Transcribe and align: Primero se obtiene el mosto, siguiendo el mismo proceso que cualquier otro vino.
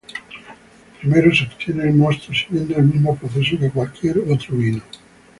Primero 0.99 1.31
se 1.31 1.43
obtiene 1.43 1.83
el 1.83 1.93
mosto, 1.93 2.33
siguiendo 2.33 2.75
el 2.75 2.85
mismo 2.85 3.15
proceso 3.15 3.59
que 3.59 3.69
cualquier 3.69 4.17
otro 4.17 4.57
vino. 4.57 4.81